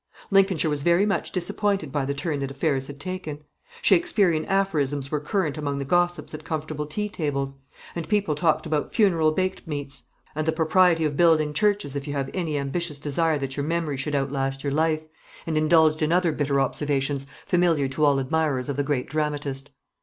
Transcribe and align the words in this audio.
Lincolnshire 0.31 0.67
was 0.67 0.81
very 0.81 1.05
much 1.05 1.29
disappointed 1.31 1.91
by 1.91 2.05
the 2.05 2.13
turn 2.15 2.39
that 2.39 2.49
affairs 2.49 2.87
had 2.87 2.99
taken. 2.99 3.43
Shakesperian 3.83 4.45
aphorisms 4.47 5.11
were 5.11 5.19
current 5.19 5.59
among 5.59 5.77
the 5.77 5.85
gossips 5.85 6.33
at 6.33 6.43
comfortable 6.43 6.87
tea 6.87 7.07
tables; 7.07 7.57
and 7.93 8.09
people 8.09 8.33
talked 8.33 8.65
about 8.65 8.95
funeral 8.95 9.31
baked 9.31 9.67
meats, 9.67 10.01
and 10.33 10.47
the 10.47 10.51
propriety 10.53 11.05
of 11.05 11.15
building 11.15 11.53
churches 11.53 11.95
if 11.95 12.07
you 12.07 12.13
have 12.13 12.31
any 12.33 12.57
ambitious 12.57 12.97
desire 12.97 13.37
that 13.37 13.55
your 13.57 13.63
memory 13.67 13.95
should 13.95 14.15
outlast 14.15 14.63
your 14.63 14.73
life; 14.73 15.01
and 15.45 15.55
indulged 15.55 16.01
in 16.01 16.11
other 16.11 16.31
bitter 16.31 16.59
observations, 16.59 17.27
familiar 17.45 17.87
to 17.87 18.03
all 18.03 18.17
admirers 18.19 18.69
of 18.69 18.77
the 18.77 18.83
great 18.83 19.07
dramatist. 19.07 19.69